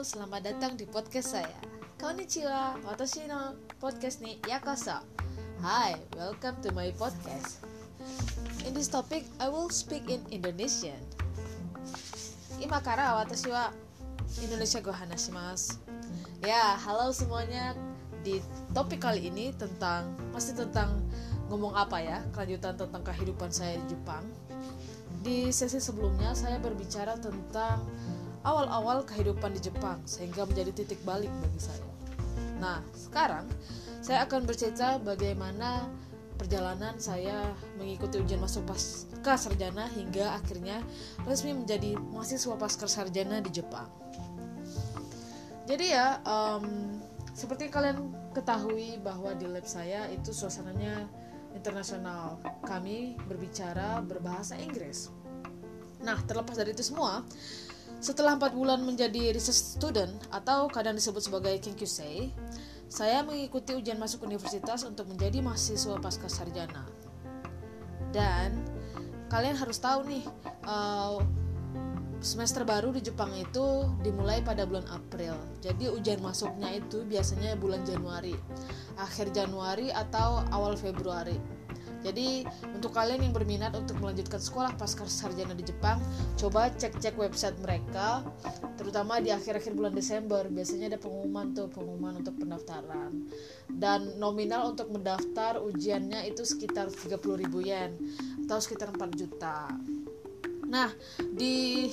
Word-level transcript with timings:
Selamat 0.00 0.40
datang 0.48 0.80
di 0.80 0.88
podcast 0.88 1.36
saya. 1.36 1.60
Konnichiwa, 2.00 2.80
watashi 2.88 3.28
no 3.28 3.52
podcast 3.76 4.24
ni 4.24 4.40
yakoso. 4.48 4.96
Hi, 5.60 5.92
welcome 6.16 6.56
to 6.64 6.72
my 6.72 6.88
podcast. 6.96 7.60
In 8.64 8.72
this 8.72 8.88
topic, 8.88 9.28
I 9.36 9.52
will 9.52 9.68
speak 9.68 10.08
in 10.08 10.24
Indonesian. 10.32 10.96
Ima 12.64 12.80
kara 12.80 13.12
watashi 13.20 13.52
wa 13.52 13.76
Indonesia 14.40 14.80
go 14.80 14.88
hanashimasu. 14.88 15.76
Ya, 16.48 16.80
halo 16.80 17.12
semuanya. 17.12 17.76
Di 18.24 18.40
topik 18.72 19.04
kali 19.04 19.28
ini 19.28 19.52
tentang 19.52 20.16
masih 20.32 20.56
tentang 20.56 20.96
ngomong 21.52 21.76
apa 21.76 22.00
ya? 22.00 22.24
Kelanjutan 22.32 22.72
tentang 22.72 23.04
kehidupan 23.04 23.52
saya 23.52 23.76
di 23.84 23.92
Jepang. 23.92 24.24
Di 25.20 25.52
sesi 25.52 25.76
sebelumnya 25.76 26.32
saya 26.32 26.56
berbicara 26.56 27.20
tentang 27.20 27.84
awal-awal 28.40 29.04
kehidupan 29.04 29.52
di 29.52 29.60
Jepang 29.60 30.00
sehingga 30.08 30.48
menjadi 30.48 30.72
titik 30.72 31.00
balik 31.04 31.28
bagi 31.44 31.60
saya. 31.60 31.84
Nah, 32.56 32.80
sekarang 32.96 33.44
saya 34.00 34.24
akan 34.24 34.48
bercerita 34.48 34.96
bagaimana 35.00 35.88
perjalanan 36.40 36.96
saya 36.96 37.52
mengikuti 37.76 38.16
ujian 38.16 38.40
masuk 38.40 38.64
pasca 38.64 39.36
sarjana 39.36 39.92
hingga 39.92 40.40
akhirnya 40.40 40.80
resmi 41.28 41.52
menjadi 41.52 42.00
mahasiswa 42.00 42.56
pasca 42.56 42.88
sarjana 42.88 43.44
di 43.44 43.52
Jepang. 43.52 43.88
Jadi 45.68 45.92
ya, 45.92 46.24
um, 46.24 46.96
seperti 47.36 47.68
kalian 47.68 48.08
ketahui 48.32 48.96
bahwa 49.04 49.36
di 49.36 49.44
lab 49.44 49.68
saya 49.68 50.08
itu 50.08 50.32
suasananya 50.32 51.04
internasional. 51.54 52.38
Kami 52.64 53.18
berbicara 53.26 54.00
berbahasa 54.04 54.56
Inggris. 54.58 55.10
Nah, 56.00 56.16
terlepas 56.24 56.56
dari 56.56 56.72
itu 56.72 56.80
semua, 56.80 57.22
setelah 58.00 58.36
empat 58.40 58.56
bulan 58.56 58.80
menjadi 58.80 59.36
research 59.36 59.76
student 59.76 60.12
atau 60.32 60.70
kadang 60.72 60.96
disebut 60.96 61.20
sebagai 61.20 61.54
Kinkyusei, 61.60 62.32
saya 62.90 63.20
mengikuti 63.22 63.76
ujian 63.76 64.00
masuk 64.00 64.24
universitas 64.26 64.82
untuk 64.88 65.06
menjadi 65.06 65.44
mahasiswa 65.44 66.00
pasca 66.00 66.26
sarjana. 66.26 66.88
Dan 68.10 68.64
kalian 69.30 69.54
harus 69.54 69.78
tahu 69.78 70.08
nih, 70.08 70.24
uh, 70.66 71.22
semester 72.20 72.68
baru 72.68 72.92
di 72.92 73.00
Jepang 73.00 73.32
itu 73.32 73.88
dimulai 74.04 74.44
pada 74.44 74.68
bulan 74.68 74.84
April. 74.92 75.34
Jadi 75.64 75.88
ujian 75.88 76.20
masuknya 76.20 76.76
itu 76.76 77.02
biasanya 77.08 77.56
bulan 77.56 77.82
Januari, 77.88 78.36
akhir 79.00 79.32
Januari 79.32 79.88
atau 79.88 80.44
awal 80.52 80.76
Februari. 80.76 81.60
Jadi 82.00 82.48
untuk 82.72 82.96
kalian 82.96 83.28
yang 83.28 83.34
berminat 83.36 83.76
untuk 83.76 84.00
melanjutkan 84.00 84.40
sekolah 84.40 84.72
pasca 84.80 85.04
sarjana 85.04 85.52
di 85.52 85.68
Jepang, 85.68 86.00
coba 86.40 86.72
cek-cek 86.72 87.12
website 87.20 87.60
mereka, 87.60 88.24
terutama 88.80 89.20
di 89.20 89.28
akhir-akhir 89.28 89.76
bulan 89.76 89.92
Desember. 89.92 90.48
Biasanya 90.48 90.96
ada 90.96 91.00
pengumuman 91.00 91.52
tuh, 91.52 91.68
pengumuman 91.68 92.24
untuk 92.24 92.40
pendaftaran. 92.40 93.28
Dan 93.68 94.16
nominal 94.16 94.72
untuk 94.72 94.88
mendaftar 94.88 95.60
ujiannya 95.60 96.24
itu 96.24 96.40
sekitar 96.40 96.88
30.000 96.88 97.68
yen 97.68 97.92
atau 98.48 98.56
sekitar 98.56 98.96
4 98.96 99.20
juta. 99.20 99.68
Nah, 100.70 100.88
di 101.18 101.90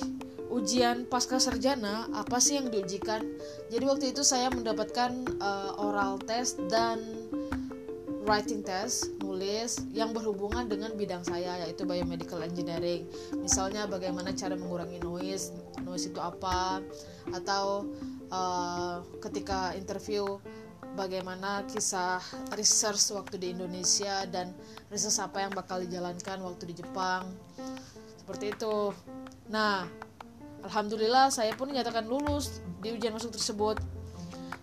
ujian 0.48 1.04
pasca 1.10 1.36
sarjana 1.42 2.08
apa 2.14 2.38
sih 2.38 2.56
yang 2.56 2.70
diujikan? 2.70 3.26
Jadi 3.68 3.84
waktu 3.84 4.04
itu 4.14 4.22
saya 4.22 4.48
mendapatkan 4.54 5.12
uh, 5.42 5.74
oral 5.82 6.22
test 6.22 6.62
dan 6.70 7.02
writing 8.22 8.62
test, 8.62 9.10
nulis 9.24 9.80
yang 9.90 10.12
berhubungan 10.12 10.68
dengan 10.68 10.92
bidang 10.94 11.24
saya 11.24 11.64
yaitu 11.66 11.82
biomedical 11.82 12.38
engineering. 12.44 13.08
Misalnya 13.34 13.88
bagaimana 13.90 14.30
cara 14.36 14.54
mengurangi 14.54 15.00
noise, 15.02 15.50
noise 15.82 16.12
itu 16.12 16.20
apa, 16.20 16.84
atau 17.34 17.88
uh, 18.30 19.00
ketika 19.24 19.74
interview 19.74 20.38
bagaimana 20.92 21.64
kisah 21.66 22.20
research 22.54 23.16
waktu 23.16 23.40
di 23.40 23.48
Indonesia 23.56 24.28
dan 24.28 24.52
research 24.92 25.18
apa 25.24 25.48
yang 25.48 25.52
bakal 25.56 25.80
dijalankan 25.80 26.38
waktu 26.44 26.70
di 26.70 26.84
Jepang. 26.84 27.26
Seperti 28.28 28.52
itu. 28.52 28.92
Nah, 29.48 29.88
alhamdulillah 30.60 31.32
saya 31.32 31.56
pun 31.56 31.72
dinyatakan 31.72 32.04
lulus 32.04 32.60
di 32.84 32.92
ujian 32.92 33.16
masuk 33.16 33.32
tersebut. 33.32 33.80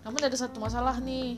Namun 0.06 0.22
ada 0.22 0.38
satu 0.38 0.62
masalah 0.62 1.02
nih. 1.02 1.34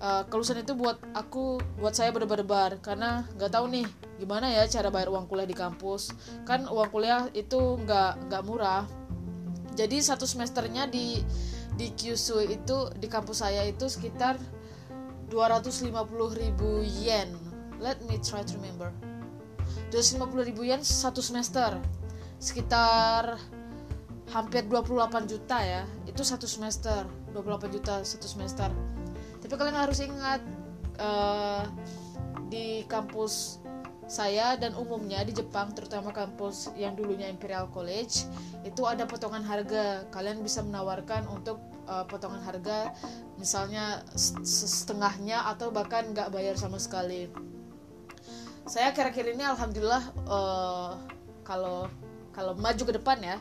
Uh, 0.00 0.24
kelulusan 0.32 0.64
itu 0.64 0.72
buat 0.72 0.96
aku 1.12 1.60
buat 1.76 1.92
saya 1.92 2.16
berdebar-debar. 2.16 2.80
Karena 2.80 3.28
nggak 3.36 3.52
tahu 3.52 3.68
nih 3.76 3.84
gimana 4.16 4.48
ya 4.48 4.64
cara 4.72 4.88
bayar 4.88 5.12
uang 5.12 5.28
kuliah 5.28 5.44
di 5.44 5.52
kampus. 5.52 6.16
Kan 6.48 6.64
uang 6.64 6.88
kuliah 6.88 7.28
itu 7.36 7.76
nggak 7.84 8.32
nggak 8.32 8.42
murah. 8.48 8.88
Jadi 9.76 10.00
satu 10.00 10.24
semesternya 10.24 10.88
di 10.88 11.20
di 11.76 11.92
Kyushu 11.92 12.40
itu 12.40 12.88
di 12.96 13.04
kampus 13.04 13.44
saya 13.44 13.68
itu 13.68 13.84
sekitar 13.84 14.40
250 15.28 15.92
ribu 16.40 16.80
yen. 17.04 17.28
Let 17.84 18.00
me 18.08 18.16
try 18.16 18.48
to 18.48 18.56
remember 18.56 19.09
250 19.92 20.48
ribu 20.48 20.62
yen 20.66 20.82
satu 20.82 21.20
semester. 21.20 21.76
Sekitar 22.40 23.36
hampir 24.30 24.64
28 24.66 25.30
juta 25.30 25.58
ya. 25.60 25.82
Itu 26.06 26.22
satu 26.22 26.46
semester. 26.46 27.06
28 27.34 27.76
juta 27.76 28.02
satu 28.02 28.26
semester. 28.26 28.70
Tapi 29.40 29.54
kalian 29.54 29.78
harus 29.78 29.98
ingat 30.02 30.42
uh, 30.98 31.66
di 32.50 32.84
kampus 32.90 33.62
saya 34.10 34.58
dan 34.58 34.74
umumnya 34.74 35.22
di 35.22 35.30
Jepang 35.30 35.70
terutama 35.70 36.10
kampus 36.10 36.74
yang 36.74 36.98
dulunya 36.98 37.30
Imperial 37.30 37.70
College 37.70 38.26
itu 38.66 38.82
ada 38.82 39.06
potongan 39.06 39.46
harga. 39.46 40.06
Kalian 40.10 40.42
bisa 40.42 40.66
menawarkan 40.66 41.30
untuk 41.30 41.62
uh, 41.86 42.02
potongan 42.10 42.42
harga 42.42 42.90
misalnya 43.38 44.02
setengahnya 44.42 45.46
atau 45.50 45.70
bahkan 45.70 46.10
nggak 46.10 46.34
bayar 46.34 46.58
sama 46.58 46.78
sekali 46.82 47.30
saya 48.70 48.94
kira-kira 48.94 49.34
ini 49.34 49.42
alhamdulillah 49.42 50.14
uh, 50.30 50.94
kalau 51.42 51.90
kalau 52.30 52.54
maju 52.54 52.82
ke 52.86 52.94
depan 52.94 53.18
ya 53.18 53.36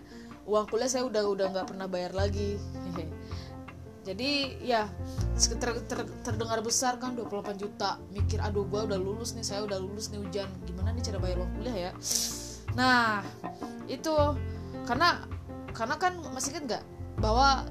uang 0.49 0.65
kuliah 0.65 0.89
saya 0.89 1.05
udah 1.05 1.21
udah 1.29 1.53
nggak 1.53 1.67
pernah 1.69 1.85
bayar 1.85 2.17
lagi. 2.17 2.57
Jadi 4.09 4.57
ya 4.65 4.89
ter, 5.37 5.69
ter, 5.85 5.99
terdengar 6.25 6.65
besar 6.65 6.97
kan 6.97 7.13
28 7.13 7.61
juta 7.61 8.01
mikir 8.09 8.41
aduh 8.41 8.65
gue 8.65 8.89
udah 8.89 8.97
lulus 8.97 9.37
nih 9.37 9.45
saya 9.45 9.61
udah 9.69 9.77
lulus 9.77 10.09
nih 10.09 10.17
hujan. 10.17 10.49
Gimana 10.65 10.97
nih 10.97 11.05
cara 11.05 11.21
bayar 11.21 11.45
uang 11.45 11.51
kuliah 11.61 11.77
ya? 11.77 11.91
Nah 12.73 13.21
itu 13.85 14.15
karena 14.89 15.29
karena 15.77 15.95
kan 16.01 16.17
masih 16.33 16.57
kan 16.57 16.65
nggak 16.65 16.83
bahwa 17.21 17.69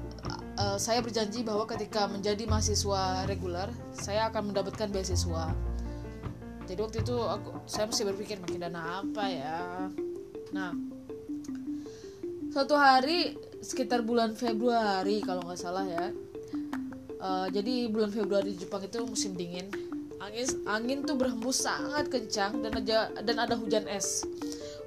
uh, 0.55 0.79
saya 0.79 1.03
berjanji 1.03 1.43
bahwa 1.43 1.67
ketika 1.67 2.07
menjadi 2.07 2.47
mahasiswa 2.47 3.27
reguler 3.27 3.67
saya 3.91 4.31
akan 4.31 4.55
mendapatkan 4.55 4.87
beasiswa 4.87 5.51
jadi 6.69 6.85
waktu 6.85 7.01
itu 7.01 7.17
aku 7.17 7.65
saya 7.65 7.89
masih 7.89 8.05
berpikir 8.13 8.37
makin 8.37 8.61
dana 8.61 9.01
apa 9.01 9.25
ya? 9.25 9.89
Nah 10.53 10.77
suatu 12.53 12.77
hari 12.77 13.33
sekitar 13.65 14.05
bulan 14.05 14.37
Februari 14.37 15.25
kalau 15.25 15.41
nggak 15.49 15.57
salah 15.57 15.85
ya 15.85 16.13
uh, 17.17 17.47
jadi 17.49 17.89
bulan 17.89 18.13
Februari 18.13 18.53
di 18.53 18.61
Jepang 18.61 18.85
itu 18.85 19.01
musim 19.01 19.33
dingin. 19.33 19.67
Angin 20.19 20.45
angin 20.67 20.99
tuh 21.07 21.15
berhembus 21.15 21.63
sangat 21.63 22.11
kencang 22.11 22.61
dan 22.61 22.75
aja 22.77 23.09
dan 23.23 23.35
ada 23.39 23.55
hujan 23.57 23.87
es. 23.89 24.27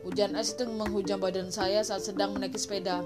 Hujan 0.06 0.38
es 0.38 0.54
itu 0.54 0.68
menghujam 0.68 1.18
badan 1.18 1.48
saya 1.48 1.80
saat 1.80 2.04
sedang 2.04 2.36
menaiki 2.36 2.60
sepeda. 2.60 3.02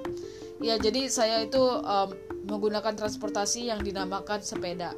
Ya 0.61 0.77
jadi 0.77 1.07
saya 1.09 1.45
itu 1.45 1.61
um, 1.61 2.11
menggunakan 2.49 2.97
transportasi 2.97 3.69
yang 3.71 3.81
dinamakan 3.85 4.41
sepeda 4.41 4.93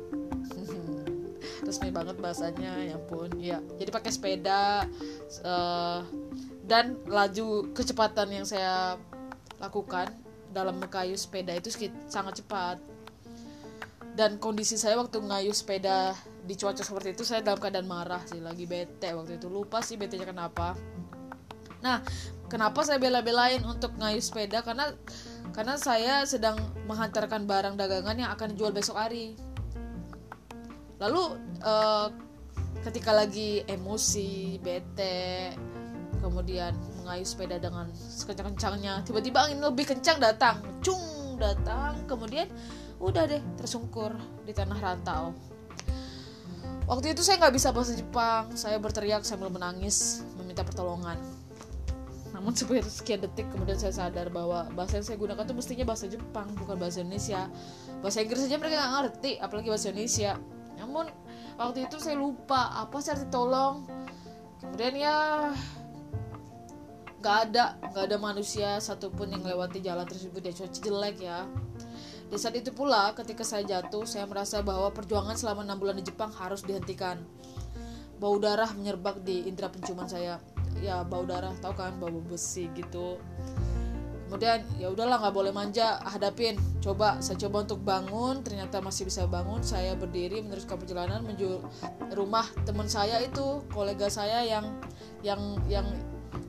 resmi 1.68 1.92
banget 1.92 2.16
bahasanya 2.16 2.72
ya 2.80 2.96
pun 2.96 3.28
ya 3.36 3.60
jadi 3.76 3.92
pakai 3.92 4.10
sepeda 4.10 4.88
uh, 5.44 6.00
dan 6.68 7.00
laju 7.08 7.72
kecepatan 7.76 8.28
yang 8.28 8.46
saya 8.48 8.96
lakukan 9.56 10.12
dalam 10.52 10.80
mengayuh 10.80 11.16
sepeda 11.16 11.52
itu 11.56 11.72
sangat 12.08 12.44
cepat. 12.44 12.76
Dan 14.18 14.36
kondisi 14.42 14.74
saya 14.74 14.98
waktu 14.98 15.22
ngayuh 15.22 15.54
sepeda 15.54 16.12
di 16.42 16.58
cuaca 16.58 16.82
seperti 16.82 17.14
itu 17.14 17.22
saya 17.22 17.44
dalam 17.44 17.60
keadaan 17.60 17.86
marah 17.86 18.18
sih 18.26 18.42
lagi 18.42 18.66
bete 18.66 19.14
waktu 19.14 19.38
itu. 19.38 19.46
Lupa 19.46 19.78
sih 19.78 19.94
bete 19.94 20.18
nya 20.18 20.26
kenapa. 20.26 20.74
Nah 21.78 22.02
kenapa 22.50 22.82
saya 22.82 22.98
bela-belain 22.98 23.62
untuk 23.62 23.94
ngayuh 23.94 24.20
sepeda? 24.20 24.66
Karena 24.66 24.90
karena 25.54 25.78
saya 25.78 26.26
sedang 26.26 26.58
menghantarkan 26.90 27.46
barang 27.46 27.74
dagangan 27.78 28.16
yang 28.18 28.30
akan 28.34 28.54
dijual 28.54 28.74
besok 28.74 28.98
hari 28.98 29.38
lalu 30.98 31.38
uh, 31.62 32.10
ketika 32.86 33.10
lagi 33.14 33.62
emosi 33.66 34.58
bete 34.62 35.54
kemudian 36.18 36.74
mengayuh 37.02 37.26
sepeda 37.26 37.56
dengan 37.62 37.88
sekencang-kencangnya 37.94 39.06
tiba-tiba 39.06 39.48
angin 39.48 39.62
lebih 39.62 39.88
kencang 39.88 40.18
datang. 40.18 40.60
Cung 40.82 41.38
datang. 41.38 42.04
Kemudian 42.10 42.50
udah 42.98 43.24
deh 43.30 43.40
tersungkur 43.56 44.12
di 44.42 44.52
tanah 44.52 44.76
rantau. 44.76 45.32
Waktu 46.88 47.12
itu 47.12 47.22
saya 47.22 47.38
nggak 47.38 47.54
bisa 47.54 47.68
bahasa 47.70 47.94
Jepang. 47.94 48.52
Saya 48.58 48.76
berteriak 48.76 49.22
sambil 49.22 49.48
menangis 49.48 50.26
meminta 50.36 50.66
pertolongan. 50.66 51.16
Namun 52.34 52.52
sekian 52.54 53.24
detik 53.24 53.48
kemudian 53.50 53.78
saya 53.80 53.90
sadar 53.90 54.30
bahwa 54.30 54.68
bahasa 54.76 55.00
yang 55.00 55.06
saya 55.06 55.18
gunakan 55.18 55.42
itu 55.42 55.54
mestinya 55.56 55.84
bahasa 55.88 56.06
Jepang 56.10 56.48
bukan 56.58 56.76
bahasa 56.76 57.00
Indonesia. 57.00 57.46
Bahasa 58.04 58.20
Inggris 58.20 58.44
saja 58.44 58.56
mereka 58.60 58.78
nggak 58.78 58.92
ngerti 58.94 59.30
apalagi 59.40 59.68
bahasa 59.72 59.88
Indonesia 59.90 60.32
namun 60.78 61.10
waktu 61.58 61.90
itu 61.90 61.98
saya 61.98 62.14
lupa 62.16 62.72
apa 62.78 63.02
sih 63.02 63.12
arti 63.12 63.26
tolong. 63.28 63.84
Kemudian 64.62 64.94
ya 64.94 65.16
nggak 67.18 67.36
ada 67.50 67.64
nggak 67.82 68.04
ada 68.06 68.18
manusia 68.18 68.78
satupun 68.78 69.34
yang 69.34 69.42
lewati 69.42 69.82
jalan 69.82 70.06
tersebut. 70.06 70.40
Ya 70.40 70.52
cuaca 70.54 70.78
jelek 70.78 71.16
ya. 71.18 71.38
Di 72.28 72.36
saat 72.36 72.54
itu 72.54 72.70
pula 72.70 73.10
ketika 73.16 73.42
saya 73.42 73.64
jatuh 73.66 74.04
saya 74.06 74.28
merasa 74.28 74.60
bahwa 74.62 74.92
perjuangan 74.94 75.34
selama 75.34 75.64
enam 75.66 75.80
bulan 75.80 75.96
di 75.98 76.04
Jepang 76.06 76.30
harus 76.30 76.62
dihentikan. 76.62 77.20
Bau 78.18 78.38
darah 78.38 78.70
menyerbak 78.74 79.22
di 79.22 79.46
indera 79.46 79.70
penciuman 79.70 80.06
saya. 80.06 80.38
Ya 80.78 81.02
bau 81.02 81.26
darah 81.26 81.54
tau 81.58 81.74
kan 81.74 81.98
bau 81.98 82.22
besi 82.22 82.70
gitu 82.76 83.18
kemudian 84.28 84.60
ya 84.76 84.92
udahlah 84.92 85.16
nggak 85.24 85.34
boleh 85.34 85.52
manja 85.56 85.96
hadapin. 86.04 86.60
Coba 86.84 87.16
saya 87.24 87.40
coba 87.48 87.64
untuk 87.64 87.80
bangun 87.80 88.44
ternyata 88.44 88.84
masih 88.84 89.08
bisa 89.08 89.24
bangun. 89.24 89.64
Saya 89.64 89.96
berdiri 89.96 90.44
meneruskan 90.44 90.76
perjalanan 90.76 91.24
menuju 91.24 91.64
rumah 92.12 92.44
teman 92.68 92.86
saya 92.92 93.24
itu 93.24 93.64
kolega 93.72 94.12
saya 94.12 94.44
yang 94.44 94.68
yang 95.24 95.40
yang 95.66 95.88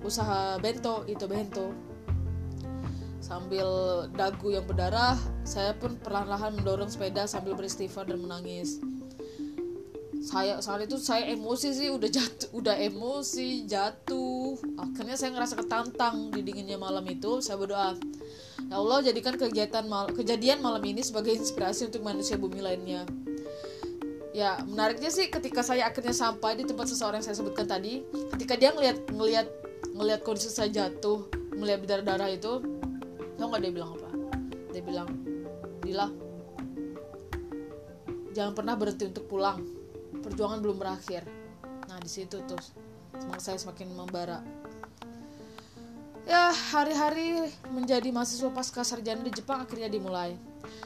usaha 0.03 0.59
bento 0.59 1.07
itu 1.07 1.23
bento. 1.23 1.71
Sambil 3.23 3.67
dagu 4.15 4.51
yang 4.51 4.67
berdarah 4.67 5.15
saya 5.47 5.71
pun 5.75 5.95
perlahan-lahan 5.99 6.59
mendorong 6.59 6.91
sepeda 6.91 7.31
sambil 7.31 7.55
beristighfar 7.55 8.03
dan 8.07 8.19
menangis. 8.19 8.83
Saya 10.19 10.59
saat 10.59 10.83
itu 10.83 10.99
saya 10.99 11.31
emosi 11.31 11.71
sih 11.71 11.89
udah 11.89 12.09
jatuh 12.11 12.51
udah 12.51 12.75
emosi 12.75 13.63
jatuh 13.65 14.38
akhirnya 14.79 15.15
saya 15.19 15.35
ngerasa 15.35 15.59
ketantang 15.59 16.31
di 16.31 16.41
dinginnya 16.41 16.79
malam 16.79 17.03
itu. 17.05 17.43
Saya 17.43 17.59
berdoa 17.59 17.99
ya 18.69 18.75
Allah 18.77 18.99
jadikan 19.03 19.35
kegiatan 19.35 19.85
mal 19.89 20.09
kejadian 20.13 20.63
malam 20.63 20.81
ini 20.85 21.01
sebagai 21.03 21.35
inspirasi 21.35 21.91
untuk 21.91 22.01
manusia 22.01 22.39
bumi 22.39 22.63
lainnya. 22.63 23.03
Ya 24.31 24.61
menariknya 24.63 25.11
sih 25.11 25.27
ketika 25.27 25.65
saya 25.65 25.89
akhirnya 25.89 26.15
sampai 26.15 26.55
di 26.55 26.63
tempat 26.63 26.87
seseorang 26.87 27.19
yang 27.19 27.27
saya 27.27 27.37
sebutkan 27.37 27.65
tadi 27.67 28.05
ketika 28.37 28.55
dia 28.55 28.71
ngelihat 28.71 28.97
ngelihat 29.11 29.47
ngelihat 29.93 30.21
kondisi 30.23 30.53
saya 30.53 30.71
jatuh 30.71 31.27
melihat 31.59 31.83
berdarah 31.83 32.05
darah 32.15 32.29
itu 32.31 32.63
tau 33.35 33.45
nggak 33.51 33.61
dia 33.67 33.73
bilang 33.73 33.91
apa? 33.99 34.09
Dia 34.71 34.83
bilang 34.85 35.09
Dila 35.83 36.29
jangan 38.33 38.53
pernah 38.55 38.77
berhenti 38.77 39.09
untuk 39.09 39.25
pulang. 39.27 39.59
Perjuangan 40.19 40.63
belum 40.63 40.77
berakhir. 40.79 41.25
Nah 41.89 41.97
di 41.99 42.07
situ 42.07 42.39
tuh 42.45 42.61
semangat 42.61 42.88
saya 43.39 43.57
semakin 43.57 43.91
membara. 43.95 44.43
Ya 46.29 46.53
hari-hari 46.53 47.49
menjadi 47.73 48.13
mahasiswa 48.13 48.53
pasca 48.53 48.85
sarjana 48.85 49.25
di 49.25 49.33
Jepang 49.33 49.65
akhirnya 49.65 49.89
dimulai. 49.89 50.37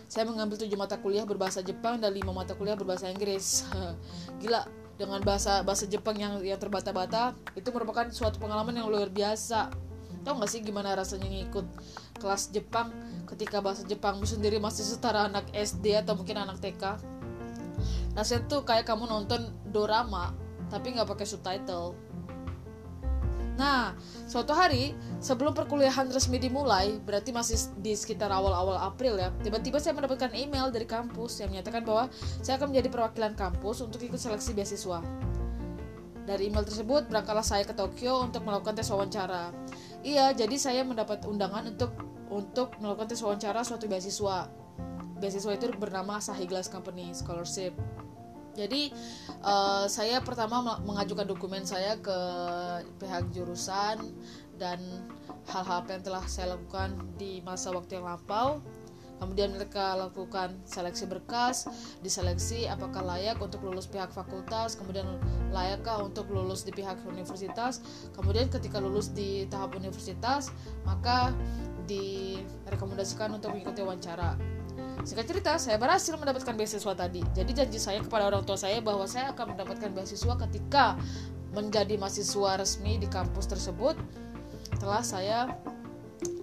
Saya 0.07 0.23
mengambil 0.23 0.55
tujuh 0.55 0.79
mata 0.79 0.95
kuliah 0.95 1.27
berbahasa 1.27 1.59
Jepang 1.59 1.99
dan 1.99 2.15
lima 2.15 2.31
mata 2.31 2.55
kuliah 2.55 2.79
berbahasa 2.79 3.11
Inggris. 3.11 3.67
Gila 4.39 4.63
dengan 4.95 5.19
bahasa 5.25 5.59
bahasa 5.65 5.83
Jepang 5.83 6.15
yang 6.15 6.39
yang 6.45 6.55
terbata-bata 6.61 7.35
itu 7.59 7.67
merupakan 7.75 8.07
suatu 8.13 8.39
pengalaman 8.39 8.77
yang 8.79 8.87
luar 8.87 9.11
biasa. 9.11 9.73
Tau 10.23 10.39
gak 10.39 10.47
sih 10.47 10.63
gimana 10.63 10.95
rasanya 10.95 11.27
ngikut 11.27 11.67
kelas 12.23 12.55
Jepang? 12.55 12.95
Ketika 13.27 13.59
bahasa 13.59 13.83
Jepangmu 13.83 14.23
sendiri 14.23 14.63
masih 14.63 14.87
setara 14.87 15.27
anak 15.27 15.51
SD 15.51 15.99
atau 15.99 16.15
mungkin 16.15 16.39
anak 16.39 16.63
TK 16.63 17.13
rasanya 18.13 18.45
tuh 18.45 18.61
kayak 18.61 18.85
kamu 18.85 19.09
nonton 19.09 19.49
dorama 19.73 20.33
tapi 20.69 20.93
nggak 20.93 21.09
pakai 21.09 21.25
subtitle 21.25 21.97
Nah, 23.63 23.95
suatu 24.27 24.51
hari 24.51 24.91
sebelum 25.23 25.55
perkuliahan 25.55 26.11
resmi 26.11 26.35
dimulai, 26.35 26.99
berarti 26.99 27.31
masih 27.31 27.55
di 27.79 27.95
sekitar 27.95 28.27
awal-awal 28.27 28.75
April 28.75 29.15
ya, 29.15 29.31
tiba-tiba 29.39 29.79
saya 29.79 29.95
mendapatkan 29.95 30.35
email 30.35 30.67
dari 30.67 30.83
kampus 30.83 31.39
yang 31.39 31.47
menyatakan 31.47 31.87
bahwa 31.87 32.11
saya 32.43 32.59
akan 32.59 32.75
menjadi 32.75 32.91
perwakilan 32.91 33.39
kampus 33.39 33.79
untuk 33.79 34.03
ikut 34.03 34.19
seleksi 34.19 34.51
beasiswa. 34.51 34.99
Dari 36.27 36.51
email 36.51 36.67
tersebut, 36.67 37.07
berangkatlah 37.07 37.43
saya 37.43 37.63
ke 37.63 37.71
Tokyo 37.71 38.27
untuk 38.27 38.43
melakukan 38.43 38.75
tes 38.75 38.91
wawancara. 38.91 39.55
Iya, 40.03 40.35
jadi 40.35 40.59
saya 40.59 40.83
mendapat 40.83 41.23
undangan 41.23 41.63
untuk 41.63 41.95
untuk 42.27 42.75
melakukan 42.83 43.15
tes 43.15 43.23
wawancara 43.23 43.63
suatu 43.63 43.87
beasiswa. 43.87 44.51
Beasiswa 45.23 45.51
itu 45.55 45.71
bernama 45.79 46.19
Asahi 46.19 46.43
Glass 46.51 46.67
Company 46.67 47.15
Scholarship 47.15 47.71
jadi 48.53 48.93
uh, 49.41 49.89
saya 49.89 50.21
pertama 50.21 50.81
mengajukan 50.85 51.25
dokumen 51.25 51.65
saya 51.65 51.97
ke 51.97 52.17
pihak 53.01 53.33
jurusan 53.33 54.13
dan 54.61 54.79
hal-hal 55.49 55.81
apa 55.81 55.97
yang 55.97 56.03
telah 56.05 56.23
saya 56.29 56.53
lakukan 56.53 56.93
di 57.17 57.41
masa 57.41 57.73
waktu 57.73 57.99
yang 57.99 58.05
lampau. 58.05 58.61
Kemudian 59.21 59.55
mereka 59.55 59.95
lakukan 59.95 60.59
seleksi 60.67 61.07
berkas, 61.07 61.63
diseleksi 62.03 62.67
apakah 62.67 62.99
layak 63.07 63.39
untuk 63.39 63.63
lulus 63.63 63.87
pihak 63.87 64.11
fakultas, 64.11 64.75
kemudian 64.75 65.07
layakkah 65.47 66.03
untuk 66.03 66.27
lulus 66.27 66.67
di 66.67 66.75
pihak 66.75 66.99
universitas. 67.07 67.79
Kemudian 68.11 68.51
ketika 68.51 68.83
lulus 68.83 69.15
di 69.15 69.47
tahap 69.47 69.79
universitas, 69.79 70.51
maka 70.83 71.31
direkomendasikan 71.87 73.31
untuk 73.31 73.55
mengikuti 73.55 73.79
wawancara. 73.79 74.35
Singkat 75.03 75.25
cerita, 75.27 75.51
saya 75.59 75.75
berhasil 75.75 76.15
mendapatkan 76.15 76.55
beasiswa 76.55 76.93
tadi. 76.95 77.19
Jadi 77.35 77.51
janji 77.51 77.75
saya 77.75 77.99
kepada 77.99 78.31
orang 78.31 78.47
tua 78.47 78.55
saya 78.55 78.79
bahwa 78.79 79.03
saya 79.03 79.35
akan 79.35 79.55
mendapatkan 79.55 79.91
beasiswa 79.91 80.33
ketika 80.47 80.95
menjadi 81.51 81.99
mahasiswa 81.99 82.57
resmi 82.57 82.97
di 82.97 83.07
kampus 83.11 83.51
tersebut 83.51 83.99
telah 84.79 85.03
saya 85.03 85.51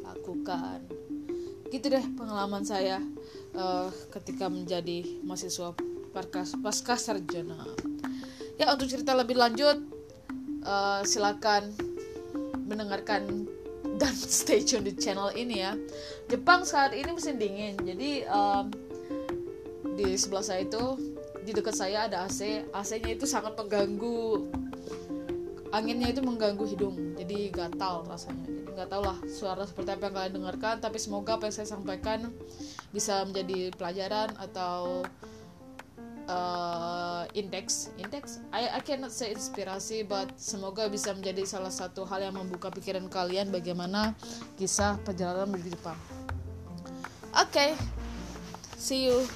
lakukan. 0.04 0.84
Gitu 1.72 1.88
deh 1.88 2.04
pengalaman 2.20 2.60
saya 2.60 3.00
uh, 3.56 3.88
ketika 4.12 4.52
menjadi 4.52 5.08
mahasiswa 5.24 5.72
pasca 6.60 6.94
sarjana. 7.00 7.64
Ya 8.60 8.68
untuk 8.76 8.92
cerita 8.92 9.16
lebih 9.16 9.40
lanjut 9.40 9.80
uh, 10.68 11.00
silakan 11.00 11.72
mendengarkan 12.68 13.48
dan 14.00 14.16
stay 14.40 14.64
tune 14.64 14.88
di 14.88 14.96
channel 14.96 15.28
ini 15.36 15.60
ya. 15.60 15.76
Jepang 16.32 16.64
saat 16.64 16.96
ini 16.96 17.12
musim 17.12 17.36
dingin 17.36 17.76
jadi 17.84 18.24
um, 18.32 18.72
di 19.94 20.16
sebelah 20.16 20.40
saya 20.40 20.64
itu 20.64 20.96
di 21.44 21.52
dekat 21.52 21.76
saya 21.76 22.08
ada 22.08 22.24
AC 22.24 22.64
AC-nya 22.72 23.16
itu 23.16 23.28
sangat 23.28 23.52
mengganggu 23.56 24.48
anginnya 25.70 26.10
itu 26.10 26.24
mengganggu 26.24 26.64
hidung 26.66 26.96
jadi 27.14 27.52
gatal 27.52 28.08
rasanya. 28.08 28.48
Jadi 28.48 28.70
nggak 28.74 28.88
tahu 28.88 29.02
lah 29.04 29.18
suara 29.28 29.62
seperti 29.68 29.90
apa 29.92 30.08
yang 30.08 30.14
kalian 30.16 30.34
dengarkan 30.40 30.74
tapi 30.80 30.96
semoga 30.96 31.36
apa 31.36 31.52
yang 31.52 31.54
saya 31.54 31.68
sampaikan 31.68 32.32
bisa 32.90 33.22
menjadi 33.28 33.70
pelajaran 33.76 34.32
atau 34.40 35.04
uh, 36.30 37.26
indeks 37.34 37.90
indeks 37.98 38.38
I, 38.54 38.78
I 38.78 38.80
cannot 38.80 39.10
say 39.10 39.34
inspirasi 39.34 40.06
but 40.06 40.30
semoga 40.38 40.86
bisa 40.86 41.10
menjadi 41.10 41.42
salah 41.42 41.74
satu 41.74 42.06
hal 42.06 42.22
yang 42.22 42.38
membuka 42.38 42.70
pikiran 42.70 43.10
kalian 43.10 43.50
bagaimana 43.50 44.14
kisah 44.54 44.96
perjalanan 45.02 45.50
menuju 45.50 45.74
Jepang 45.74 45.98
oke 47.34 47.50
okay. 47.50 47.74
see 48.78 49.10
you 49.10 49.26